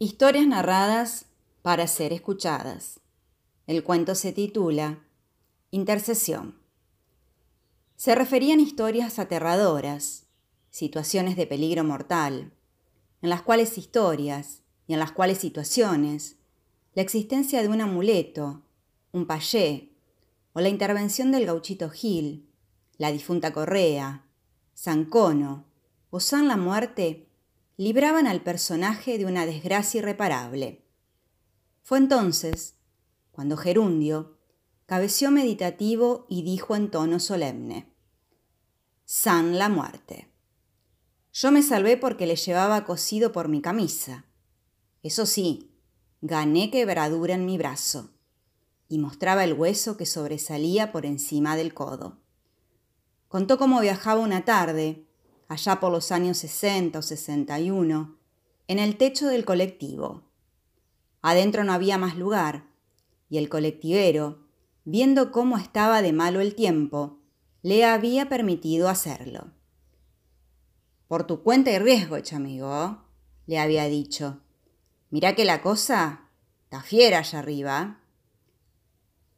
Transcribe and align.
Historias 0.00 0.46
narradas 0.46 1.26
para 1.60 1.88
ser 1.88 2.12
escuchadas. 2.12 3.00
El 3.66 3.82
cuento 3.82 4.14
se 4.14 4.32
titula 4.32 5.00
Intercesión. 5.72 6.56
Se 7.96 8.14
referían 8.14 8.60
historias 8.60 9.18
aterradoras, 9.18 10.28
situaciones 10.70 11.34
de 11.34 11.48
peligro 11.48 11.82
mortal, 11.82 12.52
en 13.22 13.28
las 13.28 13.42
cuales 13.42 13.76
historias 13.76 14.62
y 14.86 14.92
en 14.92 15.00
las 15.00 15.10
cuales 15.10 15.38
situaciones, 15.38 16.36
la 16.94 17.02
existencia 17.02 17.60
de 17.60 17.66
un 17.66 17.80
amuleto, 17.80 18.62
un 19.10 19.26
payé, 19.26 19.96
o 20.52 20.60
la 20.60 20.68
intervención 20.68 21.32
del 21.32 21.44
gauchito 21.44 21.90
Gil, 21.90 22.48
la 22.98 23.10
difunta 23.10 23.52
Correa, 23.52 24.24
San 24.74 25.06
Cono 25.06 25.64
o 26.10 26.20
San 26.20 26.46
la 26.46 26.56
Muerte 26.56 27.27
libraban 27.78 28.26
al 28.26 28.42
personaje 28.42 29.18
de 29.18 29.24
una 29.24 29.46
desgracia 29.46 30.00
irreparable. 30.00 30.84
Fue 31.82 31.96
entonces 31.96 32.74
cuando 33.30 33.56
Gerundio 33.56 34.36
cabeció 34.84 35.30
meditativo 35.30 36.26
y 36.28 36.42
dijo 36.42 36.74
en 36.74 36.90
tono 36.90 37.20
solemne, 37.20 37.94
San 39.04 39.58
la 39.58 39.68
muerte. 39.68 40.28
Yo 41.32 41.52
me 41.52 41.62
salvé 41.62 41.96
porque 41.96 42.26
le 42.26 42.34
llevaba 42.34 42.84
cosido 42.84 43.30
por 43.30 43.48
mi 43.48 43.62
camisa. 43.62 44.26
Eso 45.04 45.24
sí, 45.24 45.70
gané 46.20 46.72
quebradura 46.72 47.34
en 47.34 47.46
mi 47.46 47.58
brazo 47.58 48.10
y 48.88 48.98
mostraba 48.98 49.44
el 49.44 49.52
hueso 49.52 49.96
que 49.96 50.04
sobresalía 50.04 50.90
por 50.90 51.06
encima 51.06 51.54
del 51.54 51.74
codo. 51.74 52.18
Contó 53.28 53.56
cómo 53.56 53.80
viajaba 53.80 54.20
una 54.20 54.44
tarde 54.44 55.07
allá 55.48 55.80
por 55.80 55.90
los 55.90 56.12
años 56.12 56.38
60 56.38 56.98
o 56.98 57.02
61, 57.02 58.18
en 58.68 58.78
el 58.78 58.96
techo 58.96 59.26
del 59.26 59.44
colectivo. 59.44 60.22
Adentro 61.22 61.64
no 61.64 61.72
había 61.72 61.98
más 61.98 62.16
lugar, 62.16 62.68
y 63.30 63.38
el 63.38 63.48
colectivero, 63.48 64.46
viendo 64.84 65.32
cómo 65.32 65.58
estaba 65.58 66.02
de 66.02 66.12
malo 66.12 66.40
el 66.40 66.54
tiempo, 66.54 67.18
le 67.62 67.84
había 67.84 68.28
permitido 68.28 68.88
hacerlo. 68.88 69.52
Por 71.08 71.26
tu 71.26 71.42
cuenta 71.42 71.70
y 71.70 71.78
riesgo, 71.78 72.16
amigo, 72.32 73.02
le 73.46 73.58
había 73.58 73.84
dicho. 73.86 74.40
Mirá 75.10 75.34
que 75.34 75.46
la 75.46 75.62
cosa 75.62 76.28
está 76.64 76.82
fiera 76.82 77.20
allá 77.20 77.38
arriba. 77.38 78.00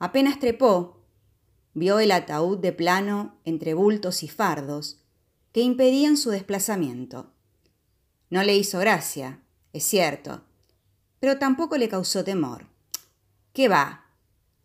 Apenas 0.01 0.41
trepó, 0.41 1.05
vio 1.75 2.01
el 2.01 2.11
ataúd 2.11 2.59
de 2.59 2.73
plano 2.73 3.39
entre 3.45 3.75
bultos 3.75 4.25
y 4.25 4.29
fardos, 4.29 5.00
que 5.53 5.61
impedían 5.61 6.17
su 6.17 6.31
desplazamiento. 6.31 7.33
No 8.29 8.43
le 8.43 8.56
hizo 8.56 8.79
gracia, 8.79 9.43
es 9.73 9.84
cierto, 9.84 10.45
pero 11.19 11.39
tampoco 11.39 11.77
le 11.77 11.89
causó 11.89 12.23
temor. 12.23 12.67
¿Qué 13.53 13.69
va? 13.69 14.06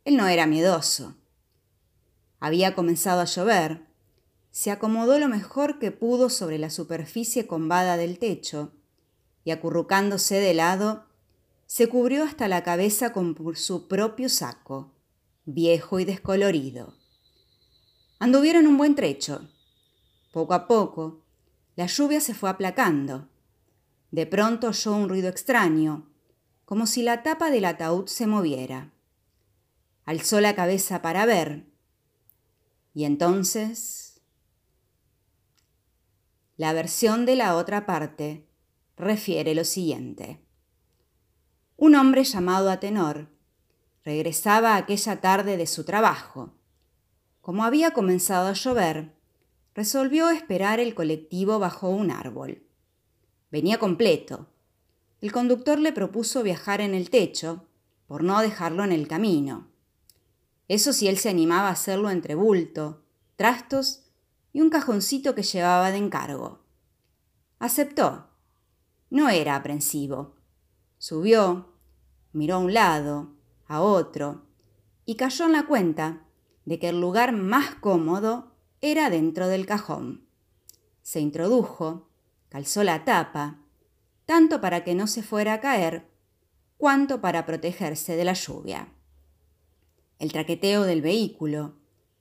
Él 0.03 0.15
no 0.15 0.27
era 0.27 0.45
miedoso. 0.45 1.15
Había 2.39 2.75
comenzado 2.75 3.21
a 3.21 3.25
llover. 3.25 3.87
Se 4.51 4.69
acomodó 4.69 5.17
lo 5.17 5.27
mejor 5.27 5.79
que 5.79 5.91
pudo 5.91 6.29
sobre 6.29 6.59
la 6.59 6.69
superficie 6.69 7.47
combada 7.47 7.97
del 7.97 8.19
techo 8.19 8.73
y 9.43 9.51
acurrucándose 9.51 10.35
de 10.35 10.53
lado, 10.53 11.05
se 11.65 11.89
cubrió 11.89 12.23
hasta 12.23 12.47
la 12.47 12.63
cabeza 12.63 13.11
con 13.11 13.35
su 13.55 13.87
propio 13.87 14.29
saco, 14.29 14.93
viejo 15.45 15.99
y 15.99 16.05
descolorido. 16.05 16.93
Anduvieron 18.19 18.67
un 18.67 18.77
buen 18.77 18.95
trecho 18.95 19.49
poco 20.35 20.53
a 20.53 20.67
poco, 20.67 21.23
la 21.77 21.85
lluvia 21.85 22.19
se 22.19 22.33
fue 22.33 22.49
aplacando. 22.49 23.29
De 24.11 24.25
pronto 24.25 24.67
oyó 24.67 24.93
un 24.93 25.07
ruido 25.07 25.29
extraño, 25.29 26.09
como 26.65 26.87
si 26.87 27.03
la 27.03 27.23
tapa 27.23 27.49
del 27.49 27.63
ataúd 27.63 28.07
se 28.07 28.27
moviera. 28.27 28.91
Alzó 30.03 30.41
la 30.41 30.53
cabeza 30.53 31.01
para 31.01 31.25
ver. 31.25 31.67
Y 32.93 33.05
entonces... 33.05 34.19
La 36.57 36.73
versión 36.73 37.25
de 37.25 37.37
la 37.37 37.55
otra 37.55 37.85
parte 37.85 38.45
refiere 38.97 39.55
lo 39.55 39.63
siguiente. 39.63 40.45
Un 41.77 41.95
hombre 41.95 42.25
llamado 42.25 42.69
Atenor 42.69 43.29
regresaba 44.03 44.75
aquella 44.75 45.21
tarde 45.21 45.55
de 45.55 45.65
su 45.65 45.85
trabajo. 45.85 46.57
Como 47.39 47.63
había 47.63 47.91
comenzado 47.91 48.49
a 48.49 48.53
llover, 48.53 49.14
resolvió 49.75 50.29
esperar 50.29 50.79
el 50.79 50.95
colectivo 50.95 51.59
bajo 51.59 51.89
un 51.89 52.09
árbol. 52.09 52.63
Venía 53.51 53.77
completo. 53.77 54.47
El 55.19 55.33
conductor 55.33 55.79
le 55.79 55.91
propuso 55.91 56.43
viajar 56.43 56.79
en 56.79 56.93
el 56.93 57.09
techo, 57.09 57.67
por 58.07 58.23
no 58.23 58.39
dejarlo 58.39 58.83
en 58.85 58.93
el 58.93 59.07
camino. 59.07 59.67
Eso 60.69 60.93
si 60.93 61.07
él 61.07 61.17
se 61.17 61.29
animaba 61.29 61.67
a 61.67 61.73
hacerlo 61.73 62.09
entre 62.09 62.35
bulto, 62.35 63.03
trastos 63.35 64.03
y 64.53 64.61
un 64.61 64.69
cajoncito 64.69 65.35
que 65.35 65.43
llevaba 65.43 65.91
de 65.91 65.97
encargo. 65.97 66.59
Aceptó. 67.59 68.29
No 69.09 69.29
era 69.29 69.55
aprensivo. 69.55 70.35
Subió, 70.97 71.73
miró 72.31 72.55
a 72.55 72.59
un 72.59 72.73
lado, 72.73 73.33
a 73.67 73.81
otro, 73.81 74.45
y 75.05 75.15
cayó 75.15 75.45
en 75.45 75.51
la 75.51 75.67
cuenta 75.67 76.25
de 76.63 76.79
que 76.79 76.89
el 76.89 77.01
lugar 77.01 77.33
más 77.33 77.75
cómodo 77.75 78.54
era 78.91 79.09
dentro 79.09 79.47
del 79.47 79.65
cajón. 79.65 80.27
Se 81.01 81.19
introdujo, 81.19 82.09
calzó 82.49 82.83
la 82.83 83.03
tapa, 83.03 83.59
tanto 84.25 84.61
para 84.61 84.83
que 84.83 84.95
no 84.95 85.07
se 85.07 85.23
fuera 85.23 85.53
a 85.53 85.59
caer, 85.59 86.09
cuanto 86.77 87.21
para 87.21 87.45
protegerse 87.45 88.15
de 88.15 88.25
la 88.25 88.33
lluvia. 88.33 88.93
El 90.19 90.31
traqueteo 90.31 90.83
del 90.83 91.01
vehículo, 91.01 91.75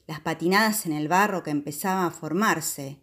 las 0.07 0.21
patinadas 0.21 0.87
en 0.87 0.93
el 0.93 1.09
barro 1.09 1.43
que 1.43 1.51
empezaba 1.51 2.07
a 2.07 2.11
formarse, 2.11 3.01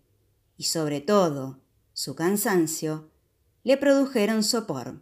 y 0.58 0.64
sobre 0.64 1.02
todo 1.02 1.60
su 1.94 2.16
cansancio, 2.16 3.12
le 3.64 3.78
produjeron 3.78 4.44
sopor. 4.44 5.02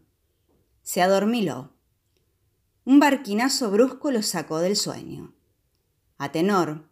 Se 0.81 1.01
adormiló. 1.01 1.71
Un 2.83 2.99
barquinazo 2.99 3.71
brusco 3.71 4.11
lo 4.11 4.21
sacó 4.21 4.59
del 4.59 4.75
sueño. 4.75 5.33
A 6.17 6.31
tenor, 6.31 6.89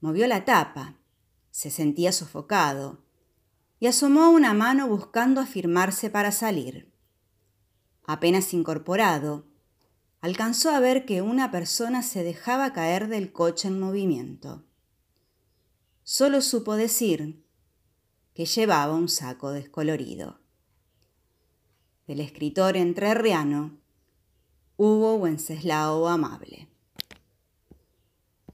movió 0.00 0.26
la 0.26 0.44
tapa, 0.44 0.99
se 1.50 1.70
sentía 1.70 2.12
sofocado 2.12 3.02
y 3.78 3.86
asomó 3.86 4.30
una 4.30 4.54
mano 4.54 4.88
buscando 4.88 5.40
afirmarse 5.40 6.10
para 6.10 6.32
salir. 6.32 6.92
Apenas 8.06 8.52
incorporado, 8.52 9.46
alcanzó 10.20 10.70
a 10.70 10.80
ver 10.80 11.06
que 11.06 11.22
una 11.22 11.50
persona 11.50 12.02
se 12.02 12.22
dejaba 12.22 12.72
caer 12.72 13.08
del 13.08 13.32
coche 13.32 13.68
en 13.68 13.80
movimiento. 13.80 14.64
Solo 16.02 16.40
supo 16.40 16.76
decir 16.76 17.44
que 18.34 18.44
llevaba 18.44 18.94
un 18.94 19.08
saco 19.08 19.50
descolorido. 19.52 20.40
Del 22.06 22.20
escritor 22.20 22.76
entrerriano 22.76 23.78
Hugo 24.76 25.16
Wenceslao 25.16 26.08
Amable. 26.08 26.68